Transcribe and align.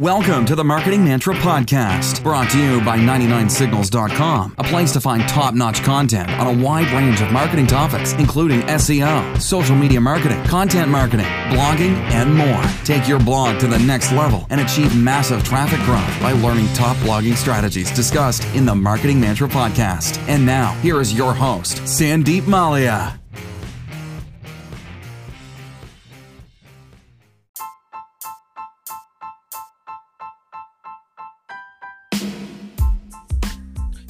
Welcome 0.00 0.44
to 0.46 0.54
the 0.54 0.62
Marketing 0.62 1.02
Mantra 1.04 1.34
Podcast, 1.36 2.22
brought 2.22 2.50
to 2.50 2.62
you 2.62 2.84
by 2.84 2.98
99signals.com, 2.98 4.54
a 4.58 4.64
place 4.64 4.92
to 4.92 5.00
find 5.00 5.26
top 5.26 5.54
notch 5.54 5.82
content 5.82 6.28
on 6.32 6.54
a 6.54 6.62
wide 6.62 6.90
range 6.92 7.22
of 7.22 7.32
marketing 7.32 7.66
topics, 7.66 8.12
including 8.14 8.60
SEO, 8.62 9.40
social 9.40 9.74
media 9.74 9.98
marketing, 9.98 10.42
content 10.44 10.90
marketing, 10.90 11.24
blogging, 11.48 11.94
and 12.12 12.34
more. 12.34 12.62
Take 12.84 13.08
your 13.08 13.20
blog 13.20 13.58
to 13.60 13.66
the 13.68 13.78
next 13.78 14.12
level 14.12 14.46
and 14.50 14.60
achieve 14.60 14.94
massive 15.02 15.42
traffic 15.44 15.80
growth 15.86 16.20
by 16.20 16.32
learning 16.32 16.66
top 16.74 16.98
blogging 16.98 17.34
strategies 17.34 17.90
discussed 17.92 18.44
in 18.54 18.66
the 18.66 18.74
Marketing 18.74 19.18
Mantra 19.18 19.48
Podcast. 19.48 20.18
And 20.28 20.44
now, 20.44 20.74
here 20.82 21.00
is 21.00 21.16
your 21.16 21.32
host, 21.32 21.78
Sandeep 21.84 22.42
Mallya. 22.42 23.18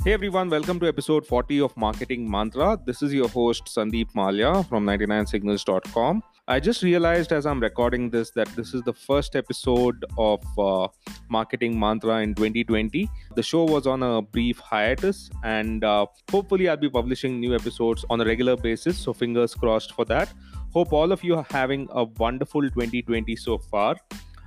Hey 0.07 0.13
everyone, 0.13 0.49
welcome 0.49 0.79
to 0.79 0.87
episode 0.87 1.27
40 1.27 1.63
of 1.63 1.77
Marketing 1.77 2.31
Mantra. 2.31 2.79
This 2.87 3.03
is 3.03 3.13
your 3.13 3.27
host 3.27 3.65
Sandeep 3.65 4.13
Mallya 4.13 4.65
from 4.69 4.87
99signals.com. 4.87 6.23
I 6.47 6.61
just 6.61 6.85
realized 6.85 7.33
as 7.33 7.45
I'm 7.45 7.59
recording 7.59 8.09
this 8.11 8.31
that 8.37 8.47
this 8.55 8.73
is 8.73 8.83
the 8.83 8.93
first 8.93 9.35
episode 9.35 10.05
of 10.17 10.45
uh, 10.57 10.87
Marketing 11.29 11.77
Mantra 11.77 12.21
in 12.23 12.37
2020. 12.37 13.11
The 13.35 13.43
show 13.43 13.65
was 13.65 13.89
on 13.89 14.05
a 14.05 14.23
brief 14.23 14.61
hiatus, 14.61 15.29
and 15.43 15.83
uh, 15.83 16.07
hopefully, 16.31 16.69
I'll 16.69 16.77
be 16.77 16.89
publishing 16.89 17.41
new 17.41 17.53
episodes 17.57 18.05
on 18.09 18.21
a 18.21 18.25
regular 18.25 18.57
basis. 18.57 18.97
So, 18.97 19.13
fingers 19.13 19.57
crossed 19.57 19.93
for 19.95 20.05
that. 20.05 20.33
Hope 20.73 20.93
all 20.93 21.11
of 21.11 21.25
you 21.25 21.35
are 21.35 21.47
having 21.51 21.89
a 21.91 22.05
wonderful 22.05 22.63
2020 22.63 23.35
so 23.35 23.59
far. 23.59 23.97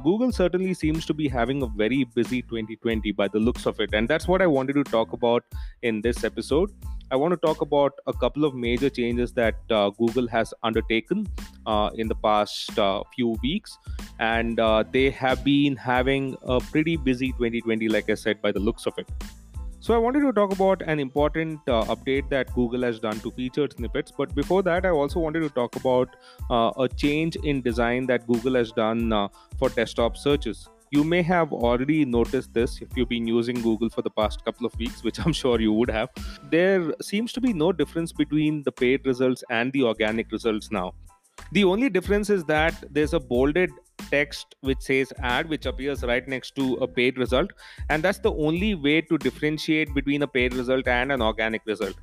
Google 0.03 0.31
certainly 0.31 0.73
seems 0.73 1.05
to 1.05 1.13
be 1.13 1.27
having 1.27 1.61
a 1.61 1.67
very 1.67 2.03
busy 2.03 2.41
2020 2.41 3.11
by 3.11 3.27
the 3.27 3.39
looks 3.39 3.65
of 3.65 3.79
it. 3.79 3.93
And 3.93 4.07
that's 4.07 4.27
what 4.27 4.41
I 4.41 4.47
wanted 4.47 4.73
to 4.73 4.83
talk 4.83 5.13
about 5.13 5.43
in 5.81 6.01
this 6.01 6.23
episode. 6.23 6.71
I 7.11 7.15
want 7.15 7.31
to 7.31 7.37
talk 7.37 7.61
about 7.61 7.93
a 8.07 8.13
couple 8.13 8.45
of 8.45 8.53
major 8.53 8.89
changes 8.89 9.33
that 9.33 9.55
uh, 9.71 9.89
Google 9.89 10.27
has 10.27 10.53
undertaken 10.63 11.27
uh, 11.65 11.89
in 11.95 12.07
the 12.07 12.15
past 12.15 12.77
uh, 12.77 13.03
few 13.15 13.35
weeks. 13.41 13.77
And 14.19 14.59
uh, 14.59 14.83
they 14.89 15.09
have 15.09 15.43
been 15.43 15.75
having 15.75 16.37
a 16.43 16.59
pretty 16.59 16.97
busy 16.97 17.31
2020, 17.33 17.89
like 17.89 18.09
I 18.09 18.15
said, 18.15 18.41
by 18.41 18.51
the 18.51 18.59
looks 18.59 18.85
of 18.85 18.97
it. 18.97 19.09
So 19.89 19.95
I 19.95 19.97
wanted 19.97 20.19
to 20.19 20.31
talk 20.31 20.51
about 20.51 20.83
an 20.83 20.99
important 20.99 21.61
uh, 21.67 21.83
update 21.85 22.29
that 22.29 22.53
Google 22.53 22.83
has 22.83 22.99
done 22.99 23.19
to 23.21 23.31
featured 23.31 23.73
snippets. 23.73 24.11
But 24.15 24.35
before 24.35 24.61
that, 24.61 24.85
I 24.85 24.89
also 24.89 25.19
wanted 25.19 25.39
to 25.39 25.49
talk 25.49 25.75
about 25.77 26.15
uh, 26.51 26.71
a 26.77 26.87
change 26.87 27.37
in 27.37 27.63
design 27.63 28.05
that 28.05 28.27
Google 28.27 28.53
has 28.53 28.71
done 28.71 29.11
uh, 29.11 29.29
for 29.57 29.69
desktop 29.69 30.15
searches. 30.15 30.69
You 30.91 31.03
may 31.03 31.23
have 31.23 31.51
already 31.51 32.05
noticed 32.05 32.53
this 32.53 32.83
if 32.83 32.95
you've 32.95 33.09
been 33.09 33.25
using 33.25 33.63
Google 33.63 33.89
for 33.89 34.03
the 34.03 34.11
past 34.11 34.45
couple 34.45 34.67
of 34.67 34.77
weeks, 34.77 35.03
which 35.03 35.19
I'm 35.25 35.33
sure 35.41 35.59
you 35.59 35.73
would 35.73 35.89
have. 35.89 36.09
There 36.51 36.93
seems 37.01 37.33
to 37.33 37.41
be 37.41 37.51
no 37.51 37.71
difference 37.71 38.11
between 38.11 38.61
the 38.61 38.71
paid 38.71 39.07
results 39.07 39.43
and 39.49 39.73
the 39.73 39.85
organic 39.85 40.31
results 40.31 40.69
now. 40.69 40.93
The 41.51 41.63
only 41.63 41.89
difference 41.89 42.29
is 42.29 42.43
that 42.43 42.75
there's 42.91 43.15
a 43.15 43.19
bolded 43.19 43.71
text 44.11 44.55
which 44.61 44.81
says 44.81 45.13
ad 45.19 45.49
which 45.49 45.65
appears 45.65 46.03
right 46.03 46.27
next 46.27 46.55
to 46.55 46.75
a 46.75 46.87
paid 46.87 47.17
result. 47.17 47.51
And 47.89 48.03
that's 48.03 48.19
the 48.19 48.33
only 48.33 48.75
way 48.75 49.01
to 49.01 49.17
differentiate 49.17 49.93
between 49.93 50.23
a 50.23 50.27
paid 50.27 50.53
result 50.53 50.87
and 50.87 51.11
an 51.11 51.21
organic 51.21 51.65
result 51.65 51.95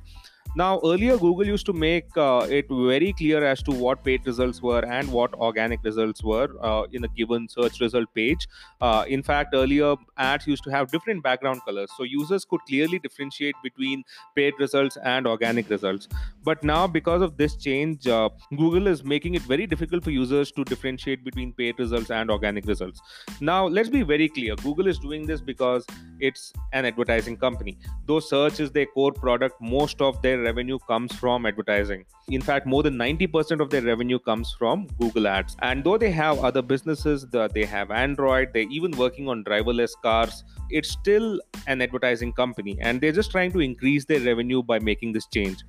now, 0.57 0.81
earlier 0.83 1.17
Google 1.17 1.45
used 1.45 1.67
to 1.67 1.73
make 1.73 2.17
uh, 2.17 2.47
it 2.49 2.65
very 2.67 3.13
clear 3.13 3.43
as 3.45 3.61
to 3.61 3.71
what 3.71 4.03
paid 4.03 4.25
results 4.25 4.59
were 4.59 4.83
and 4.83 5.11
what 5.11 5.35
organic 5.35 5.83
results 5.83 6.23
were 6.23 6.47
uh, 6.61 6.85
in 6.91 7.03
a 7.03 7.07
given 7.09 7.47
search 7.47 7.79
result 7.79 8.07
page. 8.15 8.47
Uh, 8.81 9.05
in 9.07 9.21
fact, 9.21 9.53
earlier 9.53 9.93
ads 10.17 10.47
used 10.47 10.63
to 10.63 10.71
have 10.71 10.89
different 10.89 11.21
background 11.21 11.61
colors, 11.63 11.91
so 11.95 12.03
users 12.03 12.43
could 12.43 12.59
clearly 12.67 12.97
differentiate 12.97 13.53
between 13.61 14.03
paid 14.35 14.55
results 14.57 14.97
and 15.03 15.27
organic 15.27 15.69
results. 15.69 16.07
But 16.43 16.63
now, 16.63 16.87
because 16.87 17.21
of 17.21 17.37
this 17.37 17.55
change, 17.55 18.07
uh, 18.07 18.29
Google 18.49 18.87
is 18.87 19.03
making 19.03 19.35
it 19.35 19.43
very 19.43 19.67
difficult 19.67 20.03
for 20.03 20.09
users 20.09 20.51
to 20.53 20.63
differentiate 20.63 21.23
between 21.23 21.53
paid 21.53 21.77
results 21.77 22.09
and 22.09 22.31
organic 22.31 22.65
results. 22.65 22.99
Now, 23.41 23.67
let's 23.67 23.89
be 23.89 24.01
very 24.01 24.27
clear 24.27 24.55
Google 24.55 24.87
is 24.87 24.97
doing 24.97 25.27
this 25.27 25.39
because 25.39 25.85
it's 26.19 26.51
an 26.73 26.85
advertising 26.85 27.37
company. 27.37 27.77
Though 28.07 28.19
search 28.19 28.59
is 28.59 28.71
their 28.71 28.87
core 28.87 29.11
product, 29.11 29.61
most 29.61 30.01
of 30.01 30.19
their 30.23 30.46
revenue 30.47 30.79
comes 30.91 31.15
from 31.21 31.45
advertising. 31.45 32.03
In 32.37 32.41
fact, 32.41 32.65
more 32.73 32.83
than 32.83 32.95
90% 32.95 33.61
of 33.61 33.69
their 33.69 33.81
revenue 33.81 34.19
comes 34.19 34.55
from 34.57 34.87
Google 34.99 35.27
Ads. 35.27 35.55
And 35.61 35.83
though 35.83 35.97
they 35.97 36.11
have 36.11 36.39
other 36.49 36.61
businesses, 36.61 37.25
they 37.53 37.65
have 37.65 37.91
Android, 37.91 38.49
they're 38.53 38.71
even 38.79 38.91
working 39.05 39.29
on 39.29 39.43
driverless 39.43 39.95
cars, 40.03 40.43
it's 40.69 40.91
still 40.99 41.39
an 41.67 41.81
advertising 41.81 42.33
company. 42.33 42.77
And 42.81 43.01
they're 43.01 43.17
just 43.23 43.31
trying 43.31 43.51
to 43.53 43.59
increase 43.71 44.05
their 44.05 44.21
revenue 44.21 44.63
by 44.63 44.79
making 44.79 45.13
this 45.13 45.27
change. 45.39 45.63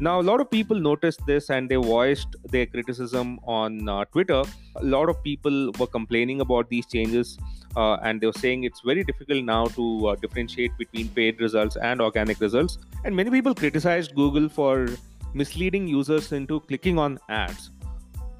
Now, 0.00 0.20
a 0.20 0.22
lot 0.22 0.40
of 0.40 0.50
people 0.50 0.78
noticed 0.78 1.24
this 1.24 1.50
and 1.50 1.68
they 1.68 1.76
voiced 1.76 2.34
their 2.50 2.66
criticism 2.66 3.38
on 3.44 3.88
uh, 3.88 4.04
Twitter. 4.06 4.42
A 4.76 4.84
lot 4.84 5.08
of 5.08 5.22
people 5.22 5.70
were 5.78 5.86
complaining 5.86 6.40
about 6.40 6.68
these 6.68 6.84
changes 6.84 7.38
uh, 7.76 7.94
and 8.02 8.20
they 8.20 8.26
were 8.26 8.32
saying 8.32 8.64
it's 8.64 8.80
very 8.80 9.04
difficult 9.04 9.44
now 9.44 9.66
to 9.66 10.08
uh, 10.08 10.14
differentiate 10.16 10.76
between 10.78 11.08
paid 11.10 11.40
results 11.40 11.76
and 11.76 12.00
organic 12.00 12.40
results. 12.40 12.78
And 13.04 13.14
many 13.14 13.30
people 13.30 13.54
criticized 13.54 14.16
Google 14.16 14.48
for 14.48 14.88
misleading 15.32 15.86
users 15.86 16.32
into 16.32 16.60
clicking 16.60 16.98
on 16.98 17.18
ads. 17.28 17.70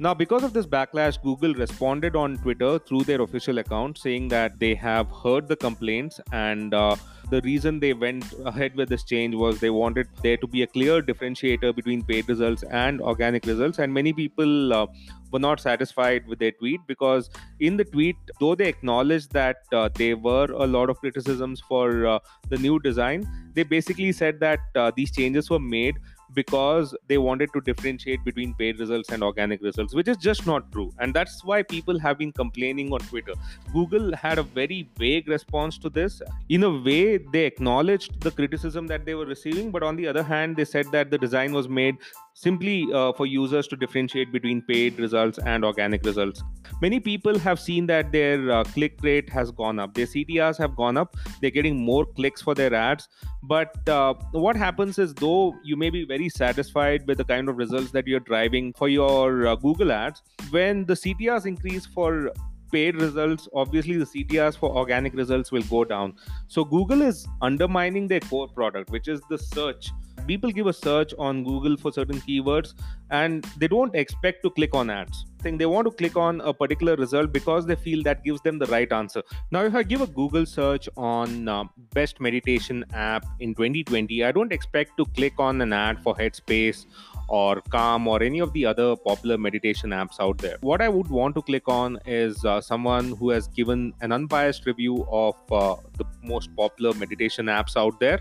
Now, 0.01 0.13
because 0.13 0.43
of 0.43 0.53
this 0.53 0.67
backlash, 0.67 1.23
Google 1.23 1.55
responded 1.55 2.17
on 2.17 2.37
Twitter 2.39 2.81
through 2.81 3.05
their 3.05 3.23
official 3.23 3.59
account 3.59 3.97
saying 3.97 4.27
that 4.29 4.59
they 4.59 4.75
have 4.75 5.09
heard 5.09 5.47
the 5.47 5.55
complaints 5.55 6.21
and 6.33 6.75
uh, 6.75 6.97
the 7.31 7.41
reason 7.43 7.79
they 7.81 7.93
went 7.95 8.25
ahead 8.45 8.75
with 8.75 8.89
this 8.89 9.05
change 9.05 9.35
was 9.35 9.61
they 9.61 9.71
wanted 9.71 10.09
there 10.23 10.37
to 10.37 10.47
be 10.47 10.63
a 10.63 10.67
clear 10.67 11.01
differentiator 11.01 11.75
between 11.75 12.03
paid 12.03 12.29
results 12.29 12.65
and 12.65 13.01
organic 13.01 13.47
results. 13.47 13.79
And 13.79 13.95
many 13.95 14.13
people 14.13 14.73
uh, 14.73 14.87
were 15.31 15.39
not 15.39 15.61
satisfied 15.61 16.27
with 16.27 16.39
their 16.39 16.53
tweet 16.53 16.81
because 16.87 17.31
in 17.61 17.77
the 17.77 17.85
tweet, 17.85 18.17
though 18.41 18.55
they 18.55 18.67
acknowledged 18.67 19.33
that 19.33 19.59
uh, 19.73 19.89
there 19.95 20.17
were 20.17 20.47
a 20.47 20.67
lot 20.67 20.91
of 20.91 20.99
criticisms 20.99 21.63
for 21.69 22.07
uh, 22.07 22.19
the 22.49 22.59
new 22.59 22.79
design, 22.81 23.27
they 23.55 23.63
basically 23.63 24.13
said 24.13 24.41
that 24.41 24.61
uh, 24.75 24.91
these 24.95 25.13
changes 25.13 25.49
were 25.49 25.61
made 25.61 25.97
because 26.35 26.95
they 27.09 27.19
wanted 27.19 27.51
to 27.55 27.61
differentiate 27.61 28.25
between 28.25 28.55
paid 28.55 28.81
results 28.81 29.11
and 29.11 29.23
organic 29.23 29.63
results, 29.63 29.95
which 29.95 30.09
is 30.09 30.17
just 30.17 30.47
not 30.47 30.71
true. 30.73 30.93
And 30.99 31.15
that's 31.15 31.45
why 31.45 31.63
people 31.63 31.99
have 31.99 32.19
been 32.19 32.33
complaining 32.33 32.93
on 32.93 33.01
Twitter. 33.01 33.35
Google 33.73 34.15
had 34.17 34.39
a 34.39 34.43
very 34.43 34.89
vague 34.97 35.29
response 35.29 35.79
to 35.79 35.91
this. 35.91 36.21
In 36.49 36.65
a 36.65 36.71
way, 36.71 37.19
they 37.19 37.45
acknowledged 37.45 38.21
the 38.21 38.31
criticism 38.31 38.87
that 38.89 39.05
they 39.05 39.15
were 39.15 39.27
receiving, 39.27 39.71
but 39.71 39.83
on 39.83 39.97
the 39.97 40.07
other 40.07 40.23
hand, 40.23 40.57
they 40.57 40.65
said 40.65 40.87
that 40.93 41.11
the 41.11 41.19
design 41.19 41.53
was 41.53 41.69
made 41.69 41.97
simply 42.35 42.87
uh, 42.93 43.13
for 43.13 43.27
users 43.27 43.67
to 43.69 43.77
differentiate 43.77 44.33
between 44.33 44.61
paid 44.63 44.99
results 44.99 45.39
and 45.39 45.65
organic 45.65 46.05
results. 46.05 46.43
Many 46.83 46.99
people 47.01 47.39
have 47.39 47.61
seen 47.61 47.87
that 47.87 48.11
their 48.11 48.51
uh, 48.51 48.65
click 48.65 48.99
rate 49.03 49.31
has 49.31 49.51
gone 49.53 49.79
up, 49.79 49.95
their 49.95 50.07
CTRs 50.07 50.59
have 50.59 50.75
gone 50.75 50.97
up, 50.97 51.17
they're 51.41 51.51
getting 51.51 51.77
more 51.77 52.05
clicks 52.05 52.43
for 52.43 52.55
their 52.55 52.75
ads. 52.75 53.09
But 53.45 53.89
uh, 53.89 54.15
what 54.33 54.57
happens 54.57 54.99
is, 54.99 55.15
though 55.15 55.55
you 55.63 55.77
may 55.77 55.91
be 55.91 56.05
very 56.05 56.24
satisfied 56.29 57.07
with 57.07 57.19
the 57.19 57.25
kind 57.25 57.49
of 57.49 57.57
results 57.57 57.91
that 57.93 58.07
you're 58.07 58.21
driving 58.21 58.73
for 58.73 58.89
your 58.89 59.47
uh, 59.47 59.55
Google 59.57 59.93
ads, 59.93 60.23
when 60.51 60.85
the 60.85 60.95
CTRs 60.95 61.47
increase 61.47 61.87
for 61.87 62.31
paid 62.73 62.97
results, 62.97 63.49
obviously 63.55 63.97
the 63.97 64.05
CTRs 64.05 64.57
for 64.57 64.77
organic 64.77 65.15
results 65.15 65.53
will 65.53 65.63
go 65.63 65.85
down. 65.85 66.15
So 66.49 66.65
Google 66.65 67.03
is 67.03 67.27
undermining 67.41 68.09
their 68.09 68.21
core 68.21 68.49
product, 68.49 68.91
which 68.91 69.09
is 69.09 69.21
the 69.31 69.39
search 69.39 69.91
people 70.27 70.51
give 70.51 70.67
a 70.67 70.73
search 70.73 71.15
on 71.19 71.45
Google 71.45 71.77
for 71.77 71.93
certain 71.93 72.21
keywords 72.21 72.75
and 73.11 73.45
they 73.59 73.69
don't 73.69 73.95
expect 73.95 74.43
to 74.43 74.51
click 74.51 74.75
on 74.75 74.91
ads. 74.91 75.27
Think 75.41 75.59
they 75.59 75.67
want 75.67 75.87
to 75.87 75.91
click 75.91 76.17
on 76.17 76.41
a 76.41 76.55
particular 76.55 76.97
result 76.97 77.33
because 77.33 77.67
they 77.67 77.77
feel 77.77 78.03
that 78.05 78.25
gives 78.25 78.41
them 78.41 78.59
the 78.59 78.67
right 78.67 78.91
answer. 78.91 79.23
Now, 79.51 79.65
if 79.65 79.75
I 79.75 79.83
give 79.83 80.01
a 80.01 80.07
Google 80.07 80.47
search 80.47 80.89
on 80.97 81.49
uh, 81.49 81.65
best 81.93 82.21
meditation 82.21 82.85
app 82.95 83.27
in 83.41 83.55
2020, 83.55 84.25
I 84.25 84.33
don't 84.33 84.53
expect 84.53 84.97
to 84.97 85.05
click 85.05 85.35
on 85.39 85.61
an 85.61 85.73
ad 85.73 86.03
for 86.03 86.15
Headspace 86.15 86.87
or 87.29 87.61
Calm 87.71 88.07
or 88.09 88.23
any 88.23 88.39
of 88.39 88.53
the 88.53 88.65
other 88.65 88.97
popular 88.97 89.37
meditation 89.37 89.91
apps 89.91 90.19
out 90.19 90.39
there. 90.39 90.57
What 90.61 90.81
I 90.81 90.89
would 90.89 91.09
want 91.09 91.35
to 91.37 91.43
click 91.43 91.69
on 91.69 91.99
is 92.07 92.43
uh, 92.45 92.61
someone 92.61 93.13
who 93.17 93.31
has 93.31 93.49
given 93.49 93.93
an 94.01 94.13
unbiased 94.13 94.65
review 94.67 95.07
of 95.11 95.35
uh, 95.53 95.77
the 95.99 96.05
most 96.23 96.55
popular 96.57 96.95
meditation 96.95 97.47
apps 97.47 97.77
out 97.77 98.01
there 98.01 98.19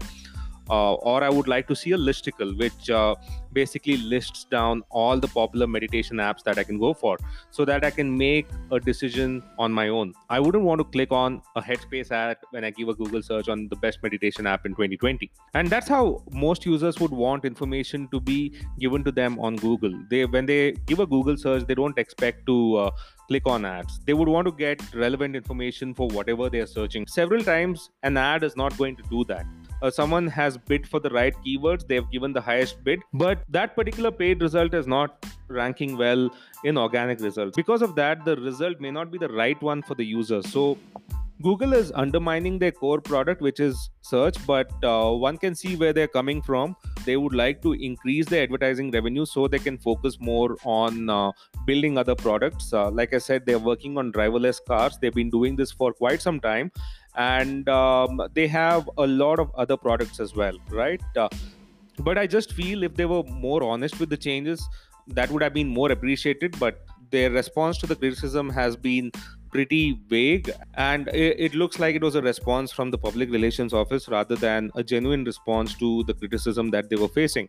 uh, 0.70 0.94
or 0.94 1.24
I 1.24 1.30
would 1.30 1.48
like 1.48 1.68
to 1.68 1.76
see 1.76 1.92
a 1.92 1.98
listicle, 1.98 2.58
which 2.58 2.90
uh, 2.90 3.16
basically 3.52 3.98
lists 3.98 4.46
down 4.46 4.84
all 4.90 5.20
the 5.20 5.28
popular 5.28 5.68
meditation 5.68 6.18
apps 6.18 6.44
that 6.44 6.58
I 6.58 6.64
can 6.64 6.80
go 6.80 6.94
for 6.94 7.18
so 7.52 7.66
that 7.66 7.84
I 7.84 7.92
can 7.92 8.18
make 8.18 8.48
a 8.72 8.80
decision 8.80 9.44
on 9.60 9.72
my 9.72 9.90
own. 9.90 10.14
I 10.30 10.40
wouldn't 10.40 10.64
want 10.64 10.80
to 10.80 10.86
click 10.86 11.12
on 11.12 11.42
a 11.56 11.62
Headspace 11.62 12.12
ad 12.12 12.38
when 12.52 12.64
I 12.64 12.72
give 12.72 12.90
a 12.90 12.94
Google 12.94 13.22
search 13.22 13.50
on 13.50 13.68
the 13.70 13.76
best 13.76 14.02
meditation 14.04 14.48
app 14.48 14.66
in 14.66 14.72
2020. 14.72 15.30
And 15.54 15.70
that's 15.70 15.88
how 15.88 16.24
most 16.32 16.66
users 16.66 17.00
would 17.00 17.12
want 17.12 17.46
information 17.46 18.08
to 18.10 18.20
be 18.20 18.54
given 18.80 19.04
to 19.04 19.12
them 19.12 19.40
on 19.40 19.56
Google. 19.58 19.94
They 20.10 20.26
when 20.26 20.46
they 20.46 20.72
give 20.88 21.00
a 21.00 21.06
Google 21.06 21.38
search, 21.38 21.66
they 21.68 21.76
don't 21.76 21.98
expect 21.98 22.46
to 22.48 22.78
uh, 22.78 22.92
click 23.28 23.48
on 23.48 23.66
ads. 23.66 24.00
They 24.06 24.14
would 24.14 24.28
want 24.28 24.48
to 24.48 24.52
get 24.52 24.82
relevant 24.94 25.36
information 25.36 25.94
for 25.94 26.08
whatever 26.08 26.50
they 26.50 26.60
are 26.60 26.68
searching. 26.68 27.06
Several 27.08 27.44
times, 27.44 27.90
an 28.04 28.18
ad 28.18 28.44
is 28.44 28.56
not 28.56 28.78
going 28.78 28.96
to 28.96 29.04
do 29.10 29.24
that 29.26 29.46
uh, 29.84 29.92
someone 29.92 30.28
has 30.28 30.58
bid 30.58 30.88
for 30.88 31.00
the 31.00 31.10
right 31.10 31.36
keywords 31.46 31.88
they've 31.88 32.10
given 32.10 32.34
the 32.34 32.42
highest 32.42 32.84
bid 32.84 33.00
but 33.14 33.44
that 33.50 33.76
particular 33.76 34.12
paid 34.12 34.42
result 34.42 34.74
is 34.74 34.88
not 34.88 35.26
ranking 35.50 35.98
well 35.98 36.30
in 36.64 36.78
organic 36.78 37.20
results 37.20 37.56
because 37.56 37.82
of 37.82 37.96
that 37.96 38.24
the 38.26 38.36
result 38.38 38.80
may 38.80 38.92
not 39.00 39.12
be 39.12 39.18
the 39.18 39.30
right 39.30 39.62
one 39.62 39.82
for 39.82 39.96
the 39.96 40.06
user 40.06 40.42
so 40.42 40.78
Google 41.42 41.74
is 41.74 41.92
undermining 41.94 42.58
their 42.58 42.72
core 42.72 43.02
product, 43.02 43.42
which 43.42 43.60
is 43.60 43.90
search, 44.02 44.38
but 44.48 44.72
uh, 44.82 45.12
one 45.12 45.38
can 45.38 45.56
see 45.56 45.76
where 45.76 45.92
they're 45.92 46.08
coming 46.08 46.42
from. 46.42 46.76
They 47.06 47.18
would 47.18 47.34
like 47.34 47.62
to 47.64 47.74
increase 47.74 48.28
their 48.28 48.44
advertising 48.44 48.92
revenue 48.92 49.26
so 49.26 49.50
they 49.50 49.60
can 49.60 49.78
focus 49.78 50.18
more 50.22 50.56
on 50.64 51.10
uh, 51.10 51.32
building 51.66 51.98
other 51.98 52.16
products. 52.16 52.72
Uh, 52.72 52.90
like 52.92 53.14
I 53.14 53.18
said, 53.18 53.46
they're 53.46 53.60
working 53.60 53.98
on 53.98 54.14
driverless 54.14 54.60
cars. 54.66 54.98
They've 55.02 55.14
been 55.14 55.30
doing 55.30 55.58
this 55.58 55.72
for 55.72 55.92
quite 55.92 56.22
some 56.22 56.40
time, 56.40 56.72
and 57.16 57.70
um, 57.70 58.22
they 58.34 58.48
have 58.48 58.90
a 58.98 59.08
lot 59.08 59.40
of 59.40 59.52
other 59.56 59.78
products 59.78 60.20
as 60.20 60.36
well, 60.36 60.58
right? 60.70 61.02
Uh, 61.16 61.30
but 62.00 62.18
I 62.18 62.28
just 62.28 62.54
feel 62.54 62.84
if 62.84 62.96
they 62.96 63.06
were 63.06 63.24
more 63.24 63.64
honest 63.64 64.00
with 64.00 64.10
the 64.10 64.18
changes, 64.18 64.68
that 65.08 65.30
would 65.32 65.44
have 65.44 65.54
been 65.54 65.68
more 65.68 65.92
appreciated. 65.92 66.58
But 66.60 66.86
their 67.12 67.30
response 67.30 67.78
to 67.80 67.88
the 67.88 67.96
criticism 67.96 68.50
has 68.50 68.76
been 68.76 69.12
pretty 69.52 70.00
vague 70.08 70.50
and 70.74 71.08
it, 71.10 71.40
it, 71.40 71.54
looks 71.54 71.78
like 71.78 71.96
it 71.96 72.02
was 72.02 72.16
a 72.16 72.22
response 72.24 72.72
from 72.72 72.90
the 72.90 72.98
public 72.98 73.30
relations 73.30 73.72
office 73.72 74.10
rather 74.10 74.36
than 74.36 74.72
a 74.74 74.84
genuine 74.84 75.24
response 75.24 75.76
to 75.76 76.04
the 76.06 76.14
criticism 76.16 76.72
that 76.72 76.90
they 76.90 76.96
were 76.96 77.08
facing 77.08 77.48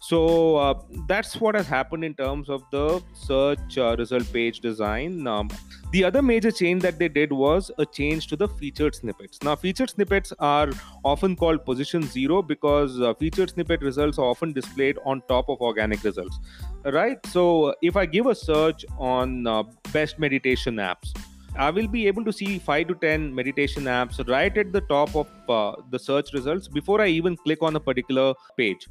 so 0.00 0.56
uh, 0.56 0.74
that's 1.08 1.40
what 1.40 1.54
has 1.54 1.66
happened 1.66 2.04
in 2.04 2.14
terms 2.14 2.50
of 2.50 2.62
the 2.70 3.02
search 3.14 3.78
uh, 3.78 3.96
result 3.98 4.30
page 4.32 4.60
design. 4.60 5.26
Um, 5.26 5.48
the 5.92 6.04
other 6.04 6.20
major 6.20 6.50
change 6.50 6.82
that 6.82 6.98
they 6.98 7.08
did 7.08 7.32
was 7.32 7.70
a 7.78 7.86
change 7.86 8.26
to 8.28 8.36
the 8.36 8.48
featured 8.48 8.94
snippets. 8.94 9.42
Now 9.42 9.56
featured 9.56 9.90
snippets 9.90 10.32
are 10.38 10.70
often 11.04 11.36
called 11.36 11.64
position 11.64 12.02
zero 12.02 12.42
because 12.42 13.00
uh, 13.00 13.14
featured 13.14 13.50
snippet 13.50 13.80
results 13.80 14.18
are 14.18 14.26
often 14.26 14.52
displayed 14.52 14.98
on 15.04 15.22
top 15.28 15.48
of 15.48 15.60
organic 15.60 16.04
results. 16.04 16.38
Right? 16.84 17.24
So 17.26 17.74
if 17.80 17.96
i 17.96 18.04
give 18.04 18.26
a 18.26 18.34
search 18.34 18.84
on 18.98 19.46
uh, 19.46 19.62
best 19.92 20.18
meditation 20.18 20.76
apps 20.76 21.14
I 21.56 21.70
will 21.70 21.86
be 21.86 22.08
able 22.08 22.24
to 22.24 22.32
see 22.32 22.58
5 22.58 22.88
to 22.88 22.94
10 22.96 23.32
meditation 23.32 23.84
apps 23.84 24.26
right 24.28 24.56
at 24.58 24.72
the 24.72 24.80
top 24.82 25.14
of 25.14 25.28
uh, 25.48 25.80
the 25.90 25.98
search 25.98 26.32
results 26.32 26.66
before 26.66 27.00
I 27.00 27.06
even 27.06 27.36
click 27.36 27.62
on 27.62 27.76
a 27.76 27.80
particular 27.80 28.34
page. 28.56 28.88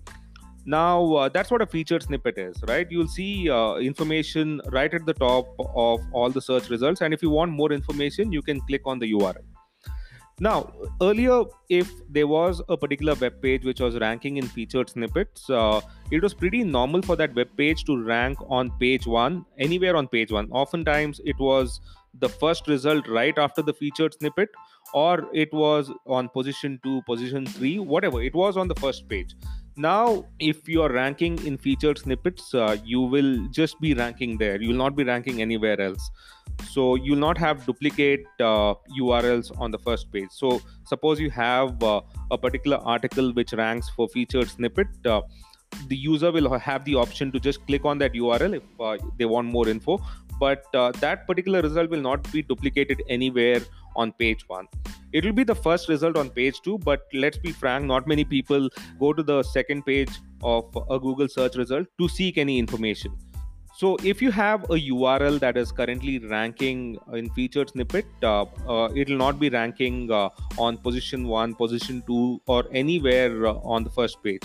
Now, 0.66 1.14
uh, 1.16 1.30
that's 1.30 1.52
what 1.52 1.62
a 1.62 1.66
featured 1.66 2.04
snippet 2.04 2.38
is, 2.38 2.56
right? 2.68 2.88
You'll 2.90 3.08
see 3.08 3.50
uh, 3.50 3.76
information 3.76 4.62
right 4.72 4.94
at 4.94 5.06
the 5.06 5.14
top 5.14 5.48
of 5.60 6.02
all 6.14 6.30
the 6.30 6.42
search 6.42 6.70
results. 6.70 7.02
And 7.02 7.14
if 7.14 7.22
you 7.22 7.30
want 7.30 7.52
more 7.52 7.72
information, 7.74 8.32
you 8.32 8.42
can 8.42 8.62
click 8.62 8.82
on 8.86 9.00
the 9.00 9.12
URL. 9.12 9.44
Now, 10.40 10.74
earlier, 11.02 11.44
if 11.70 11.92
there 12.10 12.28
was 12.28 12.62
a 12.68 12.76
particular 12.76 13.14
web 13.16 13.42
page 13.42 13.64
which 13.64 13.80
was 13.80 14.00
ranking 14.00 14.38
in 14.38 14.48
featured 14.48 14.90
snippets, 14.90 15.50
uh, 15.50 15.82
it 16.12 16.24
was 16.24 16.34
pretty 16.34 16.64
normal 16.64 17.02
for 17.02 17.16
that 17.18 17.36
web 17.36 17.50
page 17.56 17.84
to 17.86 18.02
rank 18.02 18.40
on 18.48 18.72
page 18.80 19.06
one, 19.06 19.46
anywhere 19.60 19.96
on 19.96 20.08
page 20.08 20.32
one. 20.32 20.50
Oftentimes, 20.50 21.22
it 21.24 21.38
was 21.40 21.80
the 22.20 22.30
first 22.30 22.68
result 22.68 23.08
right 23.08 23.38
after 23.38 23.62
the 23.62 23.74
featured 23.74 24.14
snippet 24.14 24.50
or 24.94 25.28
it 25.34 25.52
was 25.52 25.92
on 26.06 26.30
position 26.30 26.80
2 26.84 27.02
position 27.08 27.46
3 27.46 27.80
whatever 27.80 28.22
it 28.22 28.36
was 28.36 28.56
on 28.56 28.68
the 28.68 28.76
first 28.76 29.10
page 29.10 29.36
now 29.76 30.26
if 30.40 30.68
you 30.68 30.82
are 30.82 30.92
ranking 30.92 31.44
in 31.46 31.58
featured 31.58 31.98
snippets 31.98 32.54
uh, 32.54 32.78
you 32.84 33.02
will 33.02 33.48
just 33.48 33.80
be 33.82 33.94
ranking 33.94 34.38
there. 34.38 34.62
You 34.62 34.70
will 34.70 34.78
not 34.78 34.96
be 34.96 35.04
ranking 35.04 35.42
anywhere 35.42 35.80
else. 35.80 36.12
So 36.72 36.96
you'll 36.96 37.18
not 37.18 37.38
have 37.38 37.66
duplicate 37.66 38.26
uh, 38.40 38.76
urls 39.00 39.60
on 39.60 39.72
the 39.72 39.80
first 39.80 40.12
page. 40.12 40.30
So 40.32 40.62
suppose 40.86 41.20
you 41.20 41.30
have 41.32 41.82
uh, 41.82 42.02
a 42.32 42.38
particular 42.38 42.78
article 42.78 43.34
which 43.34 43.54
ranks 43.54 43.90
for 43.90 44.08
featured 44.10 44.50
snippet 44.50 44.88
uh, 45.06 45.22
the 45.88 45.96
user 45.96 46.32
will 46.32 46.58
have 46.60 46.86
the 46.86 46.94
option 46.94 47.32
to 47.32 47.40
just 47.40 47.66
click 47.66 47.84
on 47.84 47.98
that 47.98 48.14
url 48.14 48.56
if 48.56 48.64
uh, 48.80 48.98
they 49.18 49.26
want 49.26 49.48
more 49.48 49.68
info. 49.68 50.00
But 50.40 50.66
uh, 50.76 50.92
that 51.00 51.26
particular 51.26 51.62
result 51.62 51.90
will 51.90 52.02
not 52.02 52.32
be 52.32 52.42
duplicated 52.42 53.02
anywhere 53.10 53.62
on 53.96 54.12
page 54.12 54.48
1 54.48 54.68
It'll 55.14 55.32
be 55.32 55.44
the 55.44 55.56
first 55.56 55.90
result 55.90 56.18
on 56.18 56.32
page 56.32 56.60
two, 56.62 56.80
but 56.80 57.04
let's 57.14 57.38
be 57.38 57.52
frank, 57.52 57.86
not 57.86 58.08
many 58.08 58.24
people 58.26 58.68
go 59.00 59.14
to 59.14 59.22
the 59.22 59.44
second 59.44 59.86
page 59.86 60.10
of 60.42 60.76
a 60.90 61.00
Google 61.00 61.28
search 61.28 61.56
result 61.56 61.88
to 62.00 62.08
seek 62.10 62.40
any 62.40 62.58
information. 62.58 63.16
So 63.76 63.98
if 64.04 64.22
you 64.22 64.32
have 64.32 64.64
a 64.66 64.80
URL 64.90 65.40
that 65.40 65.58
is 65.58 65.72
currently 65.72 66.20
ranking 66.20 66.98
in 67.12 67.30
featured 67.32 67.70
snippet, 67.70 68.06
uh, 68.24 68.46
uh, 68.68 68.90
it'll 68.96 69.18
not 69.18 69.40
be 69.40 69.50
ranking 69.50 70.12
uh, 70.12 70.30
on 70.58 70.78
position 70.78 71.28
one, 71.28 71.54
position 71.56 72.04
two, 72.08 72.40
or 72.48 72.66
anywhere 72.72 73.48
uh, 73.48 73.54
on 73.64 73.84
the 73.84 73.90
first 73.90 74.24
page 74.24 74.42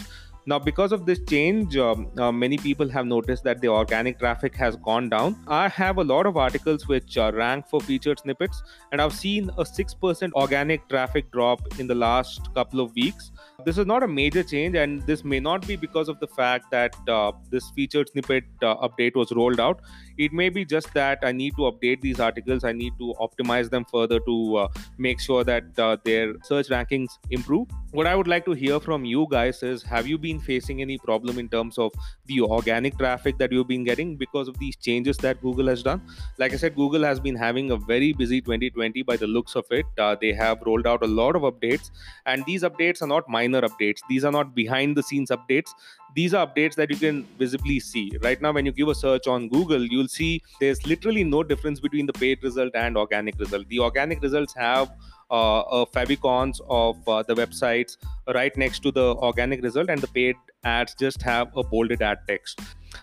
now, 0.48 0.58
because 0.58 0.92
of 0.92 1.04
this 1.04 1.20
change, 1.28 1.76
um, 1.76 2.10
uh, 2.16 2.32
many 2.32 2.56
people 2.56 2.88
have 2.88 3.04
noticed 3.04 3.44
that 3.44 3.60
the 3.60 3.68
organic 3.68 4.18
traffic 4.18 4.54
has 4.56 4.76
gone 4.76 5.10
down. 5.10 5.36
I 5.46 5.68
have 5.68 5.98
a 5.98 6.02
lot 6.02 6.24
of 6.24 6.38
articles 6.38 6.88
which 6.88 7.18
uh, 7.18 7.30
rank 7.34 7.68
for 7.68 7.82
featured 7.82 8.20
snippets, 8.20 8.62
and 8.90 9.02
I've 9.02 9.12
seen 9.12 9.50
a 9.58 9.64
6% 9.64 10.32
organic 10.32 10.88
traffic 10.88 11.30
drop 11.32 11.60
in 11.78 11.86
the 11.86 11.94
last 11.94 12.48
couple 12.54 12.80
of 12.80 12.94
weeks. 12.94 13.30
This 13.64 13.76
is 13.76 13.86
not 13.86 14.04
a 14.04 14.06
major 14.06 14.44
change, 14.44 14.76
and 14.76 15.02
this 15.02 15.24
may 15.24 15.40
not 15.40 15.66
be 15.66 15.74
because 15.74 16.08
of 16.08 16.20
the 16.20 16.28
fact 16.28 16.70
that 16.70 16.94
uh, 17.08 17.32
this 17.50 17.68
featured 17.70 18.08
snippet 18.08 18.44
uh, 18.62 18.76
update 18.76 19.16
was 19.16 19.32
rolled 19.32 19.58
out. 19.58 19.80
It 20.16 20.32
may 20.32 20.48
be 20.48 20.64
just 20.64 20.94
that 20.94 21.18
I 21.24 21.32
need 21.32 21.56
to 21.56 21.62
update 21.62 22.00
these 22.00 22.20
articles, 22.20 22.62
I 22.62 22.70
need 22.70 22.92
to 23.00 23.14
optimize 23.20 23.68
them 23.68 23.84
further 23.84 24.20
to 24.20 24.56
uh, 24.58 24.68
make 24.96 25.18
sure 25.18 25.42
that 25.42 25.76
uh, 25.76 25.96
their 26.04 26.34
search 26.44 26.68
rankings 26.68 27.08
improve. 27.30 27.66
What 27.90 28.06
I 28.06 28.14
would 28.14 28.28
like 28.28 28.44
to 28.44 28.52
hear 28.52 28.78
from 28.78 29.04
you 29.04 29.26
guys 29.28 29.60
is 29.64 29.82
have 29.82 30.06
you 30.06 30.18
been 30.18 30.38
facing 30.38 30.80
any 30.80 30.96
problem 30.98 31.40
in 31.40 31.48
terms 31.48 31.78
of 31.78 31.90
the 32.26 32.42
organic 32.42 32.96
traffic 32.96 33.38
that 33.38 33.50
you've 33.50 33.66
been 33.66 33.82
getting 33.82 34.16
because 34.16 34.46
of 34.46 34.56
these 34.60 34.76
changes 34.76 35.16
that 35.18 35.40
Google 35.42 35.66
has 35.66 35.82
done? 35.82 36.00
Like 36.38 36.52
I 36.52 36.56
said, 36.56 36.76
Google 36.76 37.02
has 37.02 37.18
been 37.18 37.34
having 37.34 37.72
a 37.72 37.76
very 37.76 38.12
busy 38.12 38.40
2020 38.40 39.02
by 39.02 39.16
the 39.16 39.26
looks 39.26 39.56
of 39.56 39.64
it. 39.70 39.86
Uh, 39.98 40.14
they 40.20 40.32
have 40.32 40.62
rolled 40.64 40.86
out 40.86 41.02
a 41.02 41.08
lot 41.08 41.34
of 41.34 41.42
updates, 41.42 41.90
and 42.24 42.44
these 42.46 42.62
updates 42.62 43.02
are 43.02 43.08
not 43.08 43.28
minor 43.28 43.47
minor 43.48 43.66
updates. 43.68 44.00
These 44.08 44.24
are 44.24 44.32
not 44.32 44.54
behind 44.54 44.96
the 44.96 45.02
scenes 45.02 45.30
updates. 45.30 45.70
These 46.14 46.34
are 46.34 46.46
updates 46.46 46.74
that 46.76 46.90
you 46.90 46.96
can 46.96 47.24
visibly 47.38 47.80
see. 47.80 48.10
Right 48.22 48.40
now, 48.40 48.52
when 48.52 48.66
you 48.66 48.72
give 48.72 48.88
a 48.88 48.94
search 48.94 49.26
on 49.26 49.48
Google, 49.48 49.84
you'll 49.84 50.08
see 50.08 50.42
there's 50.60 50.86
literally 50.86 51.24
no 51.24 51.42
difference 51.42 51.80
between 51.80 52.06
the 52.06 52.12
paid 52.12 52.42
result 52.42 52.72
and 52.74 52.96
organic 52.96 53.38
result. 53.38 53.68
The 53.68 53.80
organic 53.80 54.22
results 54.22 54.54
have 54.54 54.90
uh, 55.30 55.62
a 55.70 55.86
favicons 55.86 56.60
of 56.68 56.96
uh, 57.08 57.22
the 57.22 57.34
websites 57.34 57.96
right 58.34 58.56
next 58.56 58.82
to 58.84 58.90
the 58.90 59.14
organic 59.16 59.62
result, 59.62 59.90
and 59.90 60.00
the 60.00 60.08
paid 60.08 60.36
ads 60.64 60.94
just 60.94 61.22
have 61.22 61.56
a 61.56 61.62
bolded 61.62 62.02
ad 62.02 62.18
text. 62.26 62.60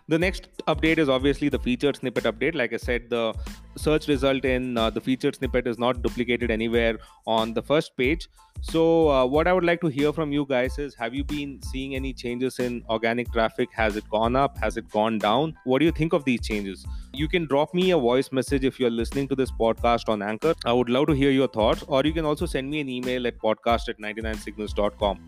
The 0.08 0.20
next 0.20 0.50
update 0.68 0.98
is 0.98 1.10
obviously 1.10 1.50
the 1.50 1.60
featured 1.60 1.98
snippet 1.98 2.24
update. 2.26 2.56
Like 2.56 2.74
I 2.74 2.78
said, 2.78 3.10
the 3.10 3.34
search 3.76 4.08
result 4.08 4.46
in 4.46 4.78
uh, 4.78 4.90
the 4.90 5.02
featured 5.02 5.36
snippet 5.36 5.68
is 5.68 5.78
not 5.78 6.02
duplicated 6.02 6.52
anywhere 6.52 6.98
on 7.26 7.54
the 7.54 7.62
first 7.62 7.96
page. 7.98 8.28
So, 8.62 9.10
uh, 9.10 9.26
what 9.26 9.48
I 9.48 9.54
would 9.54 9.66
like 9.66 9.82
to 9.82 9.88
hear 9.88 10.12
from 10.14 10.32
you 10.32 10.46
guys 10.48 10.80
is 10.80 10.96
have 10.96 11.14
you 11.14 11.24
been 11.24 11.62
seeing 11.62 11.96
any 11.96 12.14
changes 12.14 12.60
in 12.60 12.84
organic 12.90 13.32
traffic? 13.32 13.70
Has 13.74 13.96
it 13.96 14.10
gone 14.10 14.36
up? 14.36 14.58
Has 14.58 14.78
it 14.78 14.90
gone 14.90 15.20
down? 15.20 15.56
What 15.66 15.80
do 15.80 15.86
you 15.86 15.92
think 15.92 16.14
of 16.14 16.26
these 16.26 16.42
changes? 16.42 16.86
You 17.14 17.28
can 17.28 17.46
drop 17.46 17.74
me 17.74 17.92
a 17.92 17.98
voice 17.98 18.32
message 18.32 18.64
if 18.64 18.80
you're 18.80 18.90
listening 18.90 19.28
to 19.28 19.36
this 19.36 19.52
podcast 19.52 20.10
on 20.10 20.22
Anchor. 20.22 20.56
I 20.66 20.74
would 20.74 20.90
love 20.90 21.08
to 21.08 21.14
hear 21.14 21.32
your 21.32 21.48
thoughts, 21.48 21.84
or 21.88 22.04
you 22.04 22.14
can 22.14 22.26
also 22.26 22.46
send 22.46 22.70
me 22.70 22.80
an 22.80 22.90
email 22.90 23.28
at 23.28 23.38
podcast 23.40 23.90
at 23.90 24.00
99signals.com. 24.00 25.20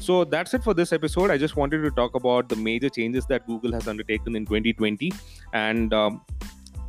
So, 0.00 0.24
that's 0.24 0.54
it 0.54 0.64
for 0.64 0.74
this 0.74 0.92
episode. 0.92 1.30
I 1.30 1.38
just 1.38 1.56
wanted 1.56 1.82
to 1.82 1.90
talk 1.90 2.14
about 2.14 2.48
the 2.48 2.56
major 2.56 2.88
changes 2.88 3.26
that 3.26 3.46
Google 3.46 3.72
has 3.72 3.86
undertaken 3.86 4.34
in 4.34 4.46
2020 4.46 5.12
and 5.52 5.92
um, 5.92 6.22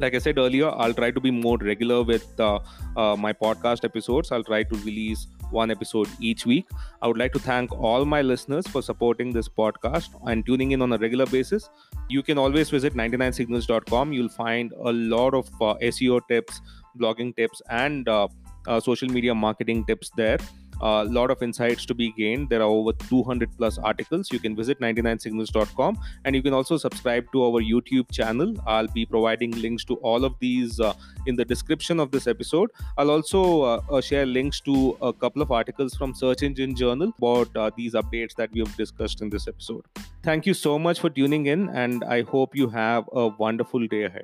like 0.02 0.16
I 0.16 0.18
said 0.18 0.38
earlier, 0.38 0.70
I'll 0.70 0.94
try 0.94 1.12
to 1.12 1.20
be 1.20 1.32
more 1.32 1.58
regular 1.58 2.02
with 2.04 2.40
uh, 2.40 2.60
uh, 2.98 3.16
my 3.16 3.32
podcast 3.32 3.86
episodes. 3.86 4.32
I'll 4.32 4.44
try 4.44 4.64
to 4.64 4.76
release 4.78 5.28
one 5.52 5.70
episode 5.70 6.08
each 6.20 6.46
week. 6.46 6.68
I 7.02 7.08
would 7.08 7.18
like 7.18 7.34
to 7.34 7.40
thank 7.40 7.72
all 7.72 8.06
my 8.06 8.22
listeners 8.22 8.68
for 8.68 8.82
supporting 8.82 9.32
this 9.32 9.48
podcast 9.48 10.10
and 10.26 10.46
tuning 10.46 10.72
in 10.72 10.82
on 10.82 10.92
a 10.94 10.98
regular 10.98 11.26
basis. 11.26 11.70
You 12.10 12.24
can 12.24 12.38
always 12.38 12.70
visit 12.70 12.94
99signals.com. 12.96 14.14
You'll 14.14 14.30
find 14.30 14.74
a 14.74 14.92
lot 14.92 15.34
of 15.34 15.48
uh, 15.62 15.76
SEO 15.82 16.22
tips, 16.28 16.62
blogging 17.00 17.36
tips, 17.36 17.62
and 17.70 18.10
uh, 18.10 18.28
uh, 18.68 18.80
social 18.80 19.08
media 19.10 19.36
marketing 19.36 19.86
tips 19.86 20.10
there. 20.16 20.40
A 20.82 21.04
lot 21.06 21.32
of 21.32 21.42
insights 21.42 21.86
to 21.86 21.94
be 21.94 22.12
gained. 22.12 22.50
There 22.50 22.62
are 22.62 22.72
over 22.80 22.94
200 22.94 23.56
plus 23.58 23.78
articles. 23.78 24.32
You 24.32 24.40
can 24.40 24.56
visit 24.56 24.80
99signals.com 24.80 25.98
and 26.26 26.36
you 26.36 26.42
can 26.42 26.54
also 26.54 26.78
subscribe 26.78 27.32
to 27.34 27.44
our 27.44 27.62
YouTube 27.62 28.12
channel. 28.12 28.54
I'll 28.66 28.88
be 28.88 29.06
providing 29.06 29.52
links 29.62 29.84
to 29.86 29.96
all 29.98 30.26
of 30.26 30.36
these 30.40 30.80
uh, 30.80 30.94
in 31.28 31.36
the 31.36 31.46
description 31.46 32.00
of 32.00 32.12
this 32.12 32.28
episode. 32.28 32.72
I'll 32.98 33.12
also 33.12 33.62
uh, 33.62 33.82
uh, 33.90 34.02
share 34.02 34.26
links 34.26 34.60
to 34.62 34.98
a 35.02 35.14
couple 35.14 35.42
of 35.42 35.52
articles 35.52 35.96
from 35.96 36.14
Search 36.14 36.44
Engine 36.44 36.76
Journal 36.76 37.14
about 37.18 37.56
uh, 37.56 37.72
these 37.76 37.94
updates 37.94 38.36
that 38.36 38.52
we 38.52 38.60
have 38.60 38.76
discussed 38.76 39.22
in 39.22 39.30
this 39.30 39.48
episode. 39.48 39.86
Thank 40.24 40.46
you 40.46 40.54
so 40.54 40.78
much 40.78 41.00
for 41.00 41.10
tuning 41.10 41.48
in, 41.48 41.70
and 41.70 42.04
I 42.04 42.22
hope 42.24 42.56
you 42.56 42.70
have 42.70 43.10
a 43.12 43.28
wonderful 43.28 43.88
day 43.88 44.04
ahead. 44.04 44.24